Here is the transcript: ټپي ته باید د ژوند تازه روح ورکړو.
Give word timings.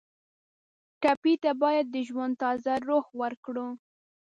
ټپي 1.01 1.33
ته 1.43 1.51
باید 1.61 1.85
د 1.91 1.97
ژوند 2.07 2.33
تازه 2.43 2.73
روح 2.87 3.05
ورکړو. 3.21 3.67